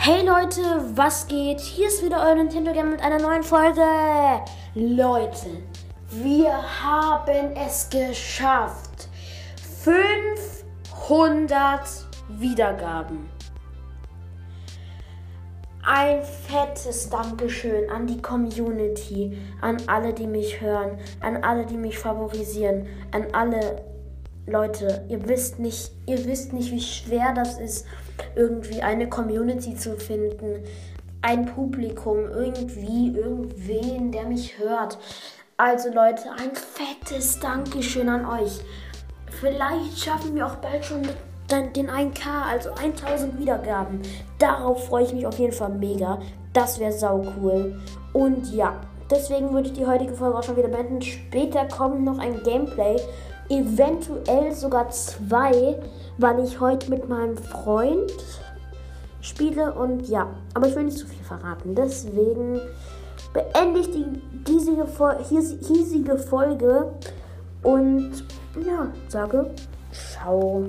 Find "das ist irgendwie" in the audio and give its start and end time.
27.34-28.82